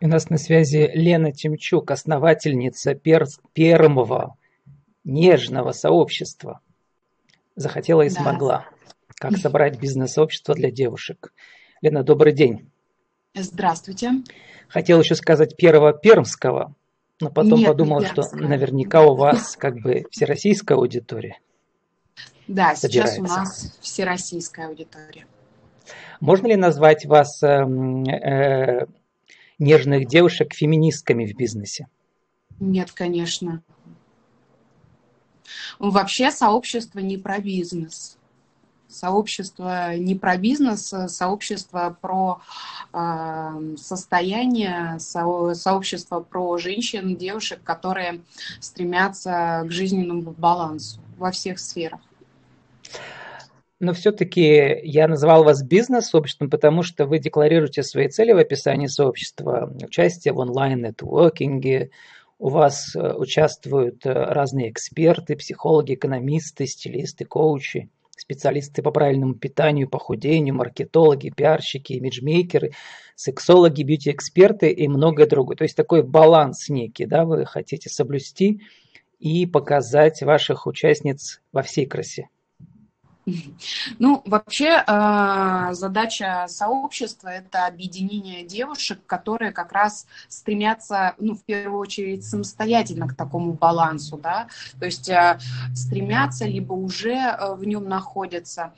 [0.00, 4.36] У нас на связи Лена Тимчук, основательница пер первого
[5.02, 6.60] нежного сообщества.
[7.56, 8.68] Захотела и смогла.
[8.70, 8.92] Да.
[9.16, 11.34] Как собрать бизнес-сообщество для девушек.
[11.82, 12.70] Лена, добрый день.
[13.34, 14.12] Здравствуйте.
[14.68, 16.76] Хотел еще сказать первого пермского,
[17.20, 21.40] но потом Нет, подумал, что наверняка у вас как бы всероссийская аудитория.
[22.46, 23.16] Да, собирается.
[23.16, 25.26] сейчас у нас всероссийская аудитория.
[26.20, 28.86] Можно ли назвать вас э, э,
[29.58, 31.88] нежных девушек феминистками в бизнесе?
[32.60, 33.62] Нет, конечно.
[35.78, 38.16] Вообще сообщество не про бизнес.
[38.88, 42.40] Сообщество не про бизнес, сообщество про
[42.94, 48.22] э, состояние, со, сообщество про женщин, девушек, которые
[48.60, 52.00] стремятся к жизненному балансу во всех сферах
[53.80, 59.72] но все-таки я назвал вас бизнес-сообществом, потому что вы декларируете свои цели в описании сообщества,
[59.82, 61.90] участие в онлайн-нетворкинге,
[62.38, 69.88] у вас э, участвуют э, разные эксперты, психологи, экономисты, стилисты, коучи, специалисты по правильному питанию,
[69.88, 72.72] похудению, маркетологи, пиарщики, имиджмейкеры,
[73.16, 75.56] сексологи, бьюти-эксперты и многое другое.
[75.56, 78.60] То есть такой баланс некий, да, вы хотите соблюсти
[79.18, 82.28] и показать ваших участниц во всей красе.
[83.98, 91.80] Ну, вообще а, задача сообщества– это объединение девушек, которые как раз стремятся, ну, в первую
[91.80, 95.38] очередь, самостоятельно к такому балансу, да, то есть а,
[95.74, 98.72] стремятся, либо уже а, в нем находятся.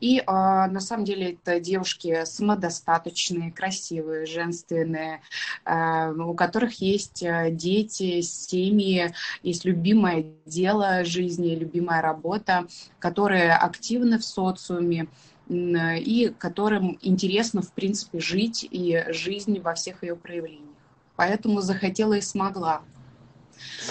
[0.00, 5.20] И на самом деле это девушки самодостаточные, красивые, женственные,
[5.66, 12.66] у которых есть дети, семьи, есть любимое дело жизни, любимая работа,
[12.98, 15.08] которые активно активны в социуме
[15.48, 20.74] и которым интересно, в принципе, жить и жизнь во всех ее проявлениях.
[21.16, 22.82] Поэтому захотела и смогла.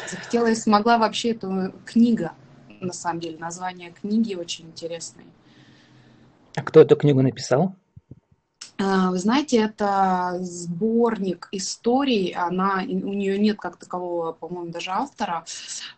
[0.10, 2.34] Захотела и смогла вообще эту книга,
[2.82, 5.26] на самом деле, название книги очень интересное.
[6.56, 7.76] А кто эту книгу написал?
[8.84, 15.46] А, вы знаете, это сборник историй, она, у нее нет как такового, по-моему, даже автора,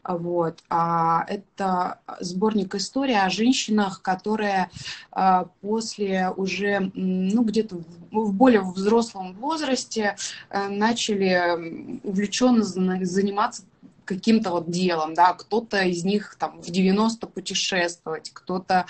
[0.04, 4.70] вот, а это сборник историй о женщинах, которые
[5.12, 7.78] а, после уже, ну, где-то
[8.12, 10.16] в более взрослом возрасте
[10.50, 13.64] э, начали увлеченно заниматься
[14.06, 18.86] каким-то вот делом, да, кто-то из них там в 90 путешествовать, кто-то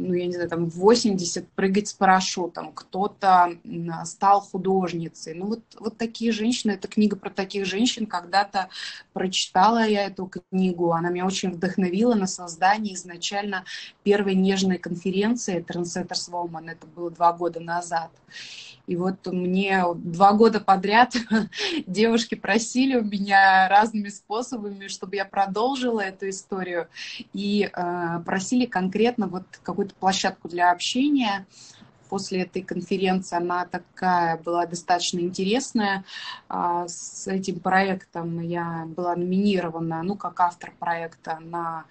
[0.00, 3.58] ну, я не знаю, там, 80 прыгать с парашютом, кто-то
[4.04, 5.34] стал художницей.
[5.34, 8.68] Ну, вот, вот такие женщины, эта книга про таких женщин, когда-то
[9.12, 13.64] прочитала я эту книгу, она меня очень вдохновила на создание изначально
[14.02, 18.10] первой нежной конференции Trendsetters Woman, это было два года назад.
[18.90, 21.14] И вот мне два года подряд
[21.86, 26.88] девушки просили у меня разными способами, чтобы я продолжила эту историю.
[27.32, 31.46] И э, просили конкретно вот какую-то площадку для общения
[32.10, 36.04] после этой конференции она такая была достаточно интересная.
[36.48, 41.84] А, с этим проектом я была номинирована, ну, как автор проекта на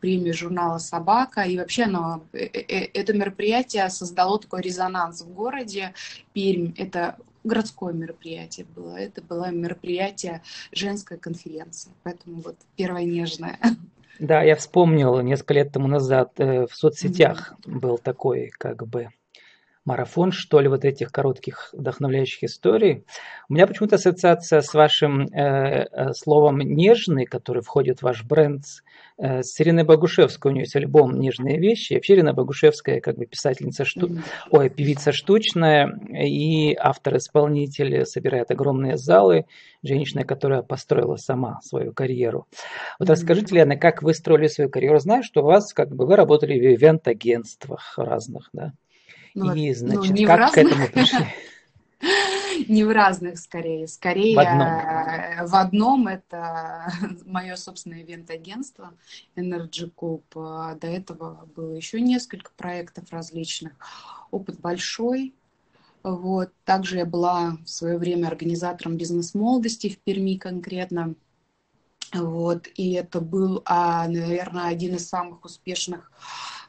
[0.00, 1.42] премию журнала «Собака».
[1.42, 1.86] И вообще
[2.32, 2.46] э,
[2.92, 5.94] это мероприятие создало такой резонанс в городе
[6.32, 6.72] Пермь.
[6.76, 8.96] Это городское мероприятие было.
[8.96, 10.42] Это было мероприятие
[10.72, 11.92] женской конференции.
[12.02, 13.58] Поэтому вот первое нежное.
[14.18, 19.10] Да, я вспомнил несколько лет тому назад в соцсетях был такой как бы
[19.86, 23.04] марафон, что ли, вот этих коротких вдохновляющих историй.
[23.48, 28.64] У меня почему-то ассоциация с вашим э, э, словом «нежный», который входит в ваш бренд,
[29.16, 30.50] э, с Ириной Богушевской.
[30.50, 31.92] У нее есть альбом «Нежные вещи».
[31.92, 34.08] И вообще Ирина Богушевская как бы писательница, шту...
[34.08, 34.22] mm-hmm.
[34.50, 39.46] ой, певица штучная и автор-исполнитель, собирает огромные залы.
[39.82, 42.48] Женщина, которая построила сама свою карьеру.
[42.98, 43.12] Вот mm-hmm.
[43.12, 44.98] расскажите, Лена, как вы строили свою карьеру?
[44.98, 48.72] Знаю, что у вас, как бы, вы работали в ивент-агентствах разных, да?
[49.36, 51.26] Ну, и, ну, значит, ну, как разных, к этому пришли?
[52.68, 53.86] Не в разных, скорее.
[53.86, 56.90] Скорее, в одном, э, в одном это
[57.26, 58.94] мое собственное ивент-агентство
[59.36, 60.22] Energy Coop.
[60.36, 63.72] А до этого было еще несколько проектов различных.
[64.30, 65.34] Опыт большой.
[66.02, 66.50] Вот.
[66.64, 71.14] Также я была в свое время организатором бизнес-молодости в Перми конкретно.
[72.14, 72.68] Вот.
[72.76, 76.10] И это был, а, наверное, один из самых успешных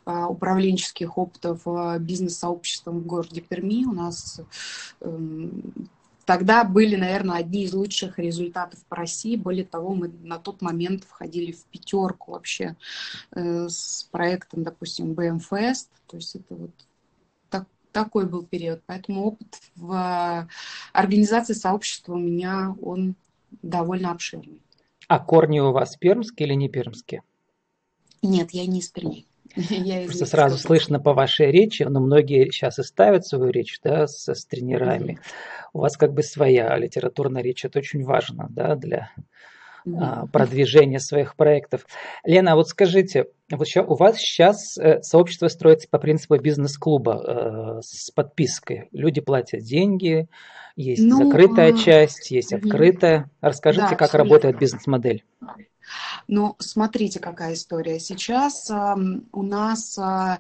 [0.08, 3.86] управленческих опытов а, бизнес-сообществом в городе Перми.
[3.86, 4.42] У нас
[5.02, 5.90] эм,
[6.26, 9.36] тогда были, наверное, одни из лучших результатов по России.
[9.36, 12.76] Более того, мы на тот момент входили в пятерку вообще
[13.32, 15.88] э, с проектом, допустим, Fest.
[16.08, 16.72] То есть это вот
[17.98, 18.82] такой был период.
[18.86, 20.48] Поэтому опыт в
[20.94, 23.16] организации сообщества у меня, он
[23.64, 24.62] довольно обширный.
[25.08, 27.24] А корни у вас пермские или не пермские?
[28.22, 29.26] Нет, я не из Перми.
[30.06, 34.28] Просто сразу слышно по вашей речи, но многие сейчас и ставят свою речь да, с,
[34.28, 35.14] с тренерами.
[35.14, 35.70] Mm-hmm.
[35.74, 39.12] У вас как бы своя литературная речь, это очень важно да, для
[39.86, 40.30] mm-hmm.
[40.32, 41.86] продвижения своих проектов.
[42.24, 47.82] Лена, а вот скажите, вот у вас сейчас э, сообщество строится по принципу бизнес-клуба э,
[47.82, 48.90] с подпиской.
[48.92, 50.28] Люди платят деньги,
[50.76, 51.78] есть ну, закрытая а...
[51.78, 53.32] часть, есть открытая.
[53.42, 55.24] Расскажите, да, как работает бизнес-модель.
[56.28, 58.00] Ну, смотрите, какая история.
[58.00, 58.96] Сейчас э,
[59.32, 60.38] у нас э,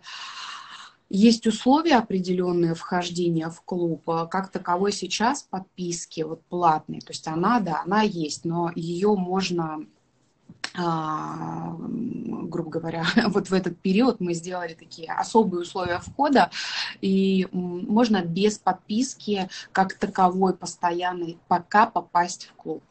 [1.09, 4.03] есть условия определенные вхождения в клуб.
[4.29, 7.01] Как таковой сейчас подписки вот платные.
[7.01, 9.85] То есть она, да, она есть, но ее можно
[10.79, 16.51] а, грубо говоря, вот в этот период мы сделали такие особые условия входа,
[17.01, 22.83] и можно без подписки как таковой постоянной пока попасть в клуб.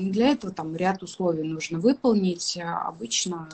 [0.00, 2.58] Для этого там ряд условий нужно выполнить.
[2.60, 3.48] Обычно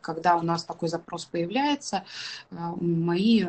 [0.00, 2.04] когда у нас такой запрос появляется,
[2.50, 3.44] а, мои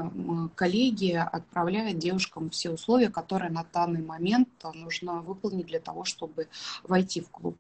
[0.56, 6.48] коллеги отправляют девушкам все условия, которые на данный момент нужно выполнить для того, чтобы
[6.84, 7.58] войти в клуб.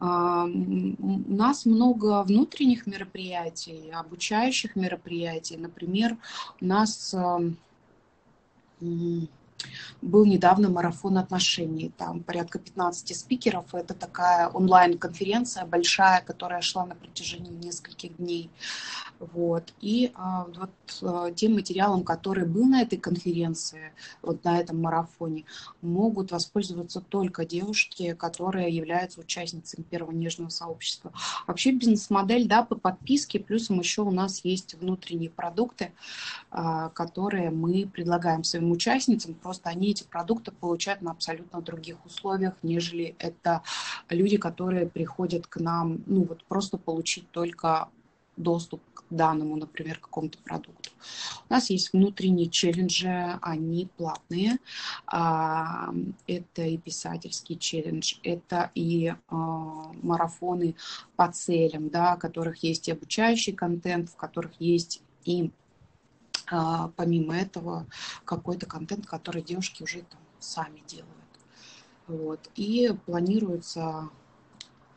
[0.00, 5.56] У нас много внутренних мероприятий, обучающих мероприятий.
[5.56, 6.16] Например,
[6.60, 7.14] у нас
[10.02, 11.92] был недавно марафон отношений.
[11.96, 13.74] Там порядка 15 спикеров.
[13.74, 18.50] Это такая онлайн-конференция большая, которая шла на протяжении нескольких дней.
[19.18, 19.72] Вот.
[19.80, 20.70] И а, вот
[21.02, 25.44] а, тем материалом, который был на этой конференции, вот на этом марафоне,
[25.80, 31.12] могут воспользоваться только девушки, которые являются участницами первого нежного сообщества.
[31.46, 35.92] Вообще бизнес-модель, да, по подписке, плюсом еще у нас есть внутренние продукты,
[36.50, 42.54] а, которые мы предлагаем своим участницам, просто они эти продукты получают на абсолютно других условиях,
[42.62, 43.62] нежели это
[44.08, 47.88] люди, которые приходят к нам, ну вот просто получить только
[48.36, 50.90] доступ к данному, например, какому-то продукту.
[51.48, 54.58] У нас есть внутренние челленджи, они платные.
[55.06, 55.90] А,
[56.26, 59.34] это и писательский челлендж, это и а,
[60.02, 60.76] марафоны
[61.16, 65.50] по целям, да, в которых есть и обучающий контент, в которых есть и
[66.50, 67.86] а, помимо этого
[68.24, 71.12] какой-то контент, который девушки уже там сами делают.
[72.06, 72.50] Вот.
[72.54, 74.10] И планируется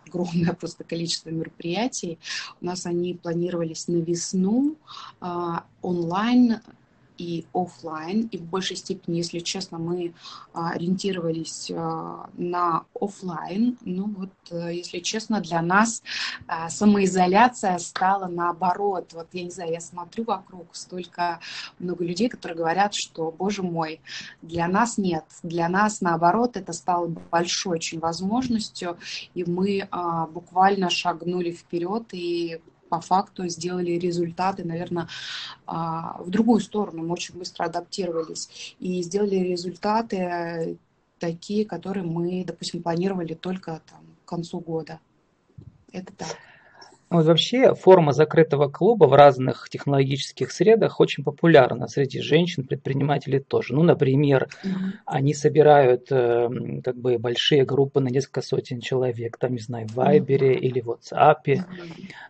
[0.06, 2.20] огромное просто количество мероприятий.
[2.62, 4.78] У нас они планировались на весну
[5.20, 6.62] а, онлайн
[7.20, 10.14] и офлайн, и в большей степени, если честно, мы
[10.54, 13.78] а, ориентировались а, на офлайн.
[13.82, 16.02] Ну вот, э, если честно, для нас
[16.48, 19.12] а, самоизоляция стала наоборот.
[19.14, 21.40] Вот я не знаю, я смотрю вокруг, столько
[21.78, 24.00] много людей, которые говорят, что, боже мой,
[24.42, 25.26] для нас нет.
[25.44, 28.98] Для нас, наоборот, это стало большой очень возможностью,
[29.34, 29.88] и мы
[30.32, 35.08] буквально шагнули вперед и по факту сделали результаты, наверное,
[35.66, 37.04] а, в другую сторону.
[37.04, 40.78] Мы очень быстро адаптировались и сделали результаты
[41.20, 45.00] такие, которые мы, допустим, планировали только там, к концу года.
[45.92, 46.36] Это так.
[47.10, 53.74] Вот вообще форма закрытого клуба в разных технологических средах очень популярна среди женщин, предпринимателей тоже.
[53.74, 54.72] Ну, например, mm-hmm.
[55.06, 56.50] они собирают э,
[56.84, 60.60] как бы большие группы на несколько сотен человек, там, не знаю, в Вайбере mm-hmm.
[60.60, 61.64] или в WhatsApp, mm-hmm.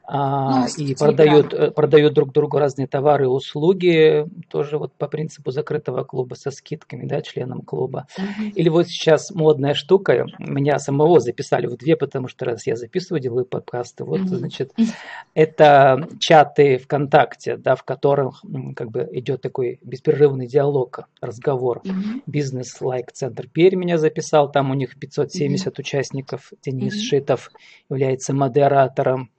[0.05, 5.09] а, ну, и продают, э, продают друг другу разные товары и услуги, тоже вот по
[5.09, 8.07] принципу закрытого клуба со скидками, да, членам клуба.
[8.17, 8.51] Mm-hmm.
[8.55, 13.21] Или вот сейчас модная штука, меня самого записали в две, потому что раз я записываю,
[13.21, 14.37] делаю подкасты, вот, mm-hmm.
[14.37, 14.95] значит, будет,
[15.33, 18.43] это чаты ВКонтакте, да, в которых
[18.75, 21.81] как бы идет такой беспрерывный диалог, разговор.
[22.25, 26.51] Бизнес-лайк центр Пермь меня записал, там у них 570 участников.
[26.63, 27.51] Денис Шитов
[27.89, 29.31] является модератором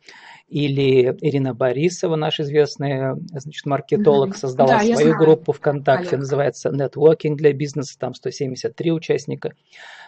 [0.51, 6.21] или Ирина Борисова, наш известный значит, маркетолог, создала да, свою группу ВКонтакте, Олег.
[6.21, 9.53] называется Networking для бизнеса, там 173 участника.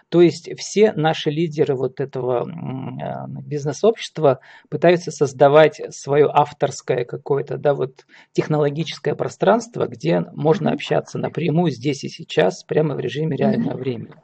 [0.08, 7.72] То есть все наши лидеры вот этого э, бизнес-общества пытаются создавать свое авторское какое-то, да,
[7.72, 10.74] вот технологическое пространство, где можно mm-hmm.
[10.74, 13.80] общаться напрямую здесь и сейчас, прямо в режиме реального mm-hmm.
[13.80, 14.14] времени.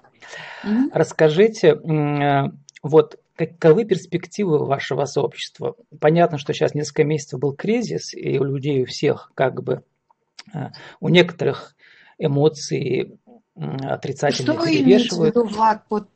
[0.64, 0.90] Mm-hmm.
[0.92, 2.50] Расскажите, э,
[2.82, 5.76] вот каковы перспективы вашего сообщества?
[6.00, 9.82] Понятно, что сейчас несколько месяцев был кризис, и у людей у всех как бы
[10.52, 10.68] э,
[11.00, 11.76] у некоторых
[12.18, 13.18] эмоции
[13.54, 16.08] отрицательные Что вы имеете в виду, Влад, под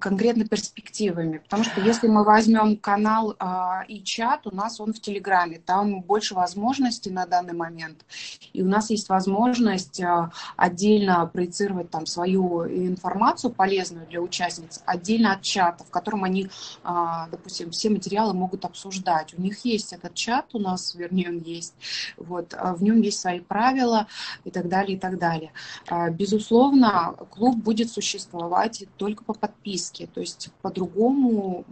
[0.00, 1.38] конкретно перспективами.
[1.38, 6.00] Потому что если мы возьмем канал а, и чат, у нас он в Телеграме, там
[6.00, 8.04] больше возможностей на данный момент.
[8.52, 15.34] И у нас есть возможность а, отдельно проецировать там свою информацию полезную для участниц, отдельно
[15.34, 16.48] от чата, в котором они,
[16.82, 19.34] а, допустим, все материалы могут обсуждать.
[19.36, 21.74] У них есть этот чат, у нас, вернее, он есть.
[22.16, 24.06] Вот, а в нем есть свои правила
[24.44, 25.52] и так далее, и так далее.
[25.86, 30.06] А, безусловно, клуб будет существовать только по подписке.
[30.06, 31.64] То есть по-другому,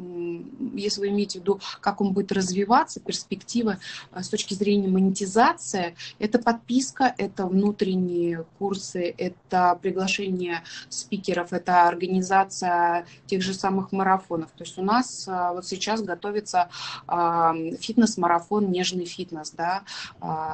[0.74, 3.78] если вы имеете в виду, как он будет развиваться, перспективы
[4.12, 13.06] э, с точки зрения монетизации, это подписка, это внутренние курсы, это приглашение спикеров, это организация
[13.26, 14.50] тех же самых марафонов.
[14.50, 16.68] То есть у нас э, вот сейчас готовится
[17.06, 19.82] фитнес-марафон «Нежный фитнес» да,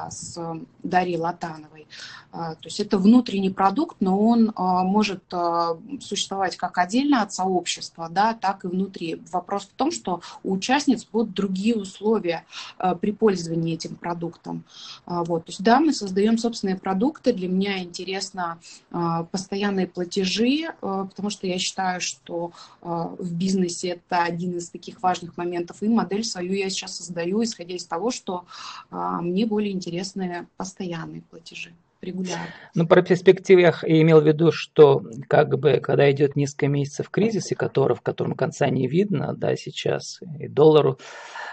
[0.09, 0.37] с
[0.83, 1.87] Дарьей Латановой.
[2.31, 5.23] То есть это внутренний продукт, но он может
[6.01, 9.21] существовать как отдельно от сообщества, да, так и внутри.
[9.31, 12.45] Вопрос в том, что у участниц будут другие условия
[13.01, 14.63] при пользовании этим продуктом.
[15.05, 15.45] Вот.
[15.45, 17.33] То есть да, мы создаем собственные продукты.
[17.33, 18.59] Для меня интересно
[19.31, 25.81] постоянные платежи, потому что я считаю, что в бизнесе это один из таких важных моментов.
[25.81, 28.45] И модель свою я сейчас создаю, исходя из того, что
[28.91, 31.73] мне более интересны постоянные платежи
[32.05, 32.45] регулярно.
[32.73, 37.55] Ну, про перспективы я имел в виду, что как бы, когда идет несколько месяцев кризиса,
[37.55, 40.99] который, в котором конца не видно, да, сейчас и доллару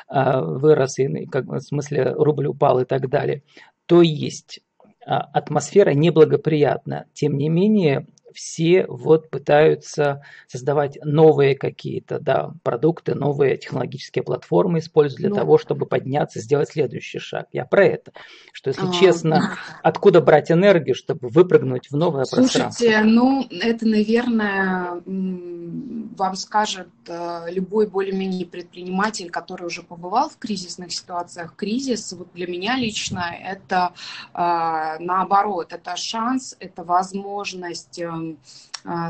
[0.08, 3.42] э, вырос, и как в смысле рубль упал и так далее,
[3.86, 4.60] то есть
[5.04, 7.06] а, атмосфера неблагоприятна.
[7.12, 15.20] Тем не менее, все вот пытаются создавать новые какие-то да, продукты, новые технологические платформы используют
[15.20, 17.46] для ну, того, чтобы подняться, сделать следующий шаг.
[17.52, 18.12] Я про это.
[18.52, 22.84] Что, если а, честно, откуда брать энергию, чтобы выпрыгнуть в новое слушайте, пространство?
[22.84, 25.02] Слушайте, ну, это, наверное,
[26.16, 31.54] вам скажет э, любой более-менее предприниматель, который уже побывал в кризисных ситуациях.
[31.56, 33.92] Кризис вот для меня лично это
[34.34, 38.10] э, наоборот, это шанс, это возможность э,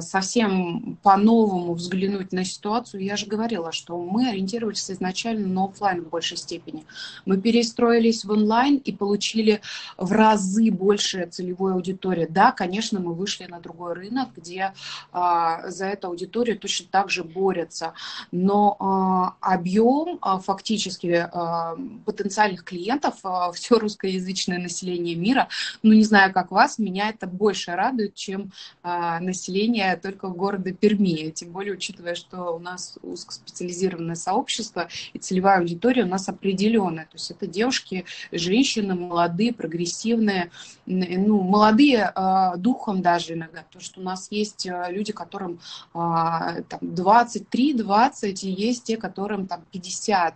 [0.00, 3.02] совсем по-новому взглянуть на ситуацию.
[3.02, 6.85] Я же говорила, что мы ориентировались изначально на офлайн в большей степени.
[7.25, 9.62] Мы перестроились в онлайн и получили
[9.97, 12.26] в разы большее целевой аудитории.
[12.28, 14.73] Да, конечно, мы вышли на другой рынок, где
[15.12, 17.95] а, за эту аудиторию точно так же борются,
[18.31, 25.49] но а, объем а, фактически а, потенциальных клиентов, а, все русскоязычное население мира,
[25.83, 28.52] ну не знаю, как вас, меня это больше радует, чем
[28.83, 35.61] а, населения только города Перми, тем более учитывая, что у нас узкоспециализированное сообщество и целевая
[35.61, 37.04] аудитория у нас определенная.
[37.04, 40.50] То есть это девушки, женщины, молодые, прогрессивные,
[40.87, 45.61] ну, молодые э, духом даже иногда, потому что у нас есть э, люди, которым
[45.92, 50.35] там 23-20, и есть те, которым там 50.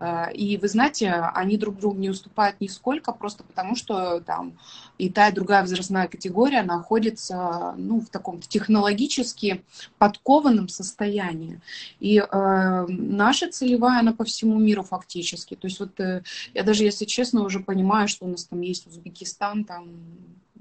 [0.00, 4.58] Э, и вы знаете, они друг другу не уступают нисколько, просто потому что там
[4.98, 9.62] и та, и другая возрастная категория находится ну, в таком технологически
[9.98, 11.60] подкованном состоянии.
[12.00, 15.54] И э, наша целевая, она по всему миру фактически.
[15.54, 16.22] То есть вот э,
[16.54, 19.88] я даже, если честно, уже понимаю, что у нас там есть Узбекистан, там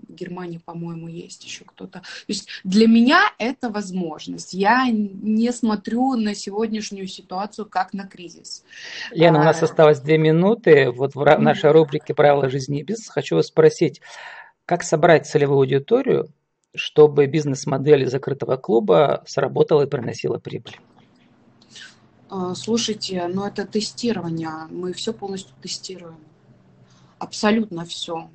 [0.10, 2.00] Германия, по-моему, есть еще кто-то.
[2.00, 4.54] То есть для меня это возможность.
[4.54, 8.64] Я не смотрю на сегодняшнюю ситуацию как на кризис.
[9.12, 10.92] Лена, у нас а, осталось две минуты.
[10.92, 14.02] Вот в нашей рубрике «Правила жизни и бизнеса» хочу вас спросить,
[14.66, 16.28] как собрать целевую аудиторию,
[16.78, 20.78] чтобы бизнес-модель закрытого клуба сработала и приносила прибыль?
[22.30, 24.68] А, слушайте, ну это тестирование.
[24.70, 26.18] Мы все полностью тестируем.
[27.20, 28.30] Абсолютно все.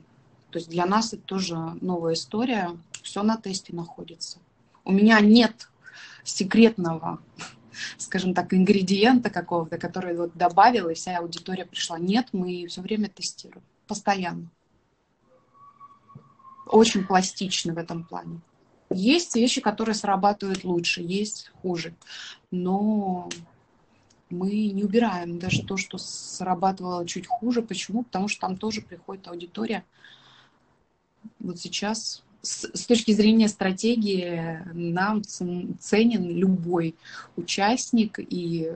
[0.51, 2.71] То есть для нас это тоже новая история.
[3.03, 4.39] Все на тесте находится.
[4.85, 5.69] У меня нет
[6.25, 7.21] секретного,
[7.99, 11.99] скажем так, ингредиента какого-то, который вот добавил, и вся аудитория пришла.
[11.99, 13.63] Нет, мы все время тестируем.
[13.87, 14.49] Постоянно.
[16.67, 18.41] Очень пластичны в этом плане.
[18.91, 21.95] Есть вещи, которые срабатывают лучше, есть хуже.
[22.51, 23.29] Но
[24.31, 27.63] мы не убираем даже то, что срабатывало чуть хуже.
[27.63, 28.03] Почему?
[28.05, 29.85] Потому что там тоже приходит аудитория,
[31.39, 36.97] вот сейчас с, с точки зрения стратегии нам ценен любой
[37.37, 38.73] участник, и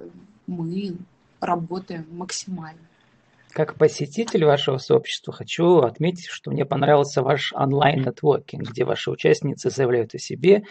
[0.47, 0.97] мы
[1.41, 2.81] работаем максимально.
[3.57, 10.15] Как посетитель вашего сообщества хочу отметить, что мне понравился ваш онлайн-нетворкинг, где ваши участницы заявляют
[10.15, 10.65] о себе,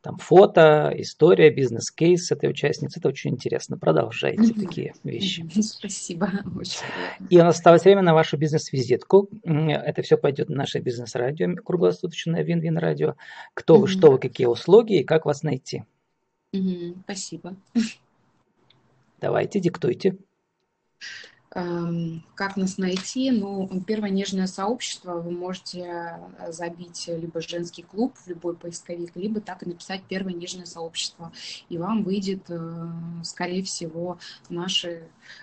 [0.00, 2.98] там фото, история, бизнес-кейс этой участницы.
[2.98, 3.76] Это очень интересно.
[3.76, 5.46] Продолжайте такие вещи.
[5.60, 6.30] Спасибо.
[6.58, 6.80] Очень
[7.28, 9.28] И у нас осталось время на вашу бизнес-визитку.
[9.44, 13.16] Это все пойдет на наше бизнес-радио, круглосуточное Вин-Вин радио.
[13.52, 15.84] Кто вы, что вы, какие услуги и как вас найти.
[16.54, 17.02] Мгм.
[17.04, 17.54] Спасибо.
[19.20, 20.16] Давайте, диктуйте.
[21.52, 23.32] Эм, Как нас найти?
[23.32, 25.80] Ну, первое нежное сообщество вы можете
[26.38, 31.32] э, забить либо женский клуб в любой поисковик, либо так и написать первое нежное сообщество.
[31.68, 32.88] И вам выйдет, э,
[33.24, 34.88] скорее всего, наши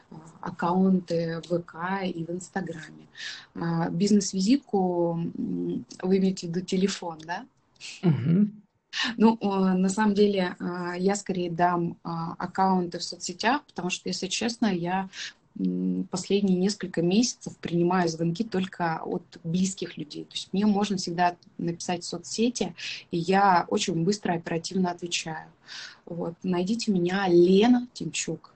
[0.09, 3.07] э, аккаунты в ВК и в Инстаграме.
[3.55, 7.45] А, Бизнес-визитку вы имеете в виду телефон, да?
[9.17, 14.27] Ну, на самом деле, а, я скорее дам а, аккаунты в соцсетях, потому что, если
[14.27, 15.09] честно, я
[16.11, 20.25] последние несколько месяцев принимаю звонки только от близких людей.
[20.25, 22.75] То есть мне можно всегда написать в соцсети,
[23.11, 25.49] и я очень быстро, оперативно отвечаю.
[26.05, 26.35] Вот.
[26.43, 28.53] Найдите меня Лена Тимчук.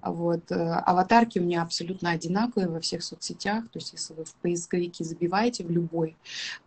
[0.00, 0.50] Вот.
[0.50, 3.64] э, Аватарки у меня абсолютно одинаковые во всех соцсетях.
[3.70, 6.16] То есть если вы в поисковике забиваете в любой,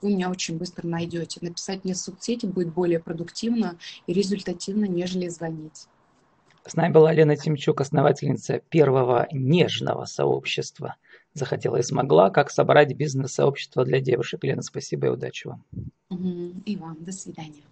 [0.02, 1.40] вы меня очень быстро найдете.
[1.42, 5.88] Написать мне в соцсети будет более продуктивно и результативно, нежели звонить.
[6.66, 10.96] С нами была Лена Тимчук, основательница первого нежного сообщества.
[11.34, 14.44] Захотела и смогла, как собрать бизнес-сообщество для девушек.
[14.44, 15.64] Лена, спасибо и удачи вам.
[16.66, 17.64] И вам до свидания.